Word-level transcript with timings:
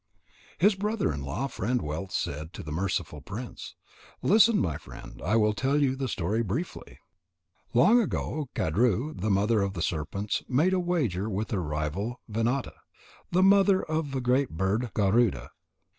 His 0.57 0.73
brother 0.73 1.13
in 1.13 1.21
law 1.21 1.45
Friend 1.45 1.79
wealth 1.79 2.11
said 2.11 2.53
to 2.53 2.63
the 2.63 2.71
merciful 2.71 3.21
prince: 3.21 3.75
"Listen, 4.23 4.57
my 4.59 4.77
friend. 4.79 5.21
I 5.23 5.35
will 5.35 5.53
tell 5.53 5.79
you 5.79 5.95
the 5.95 6.07
story 6.07 6.41
briefly." 6.41 6.97
Long 7.75 7.99
ago 8.01 8.49
Kadru, 8.55 9.13
the 9.13 9.29
mother 9.29 9.61
of 9.61 9.73
the 9.73 9.81
serpents, 9.83 10.41
made 10.49 10.73
a 10.73 10.79
wager 10.79 11.29
with 11.29 11.51
her 11.51 11.61
rival 11.61 12.19
Vinata, 12.27 12.73
the 13.29 13.43
mother 13.43 13.83
of 13.83 14.09
the 14.09 14.21
great 14.21 14.49
bird 14.49 14.89
Garuda. 14.95 15.51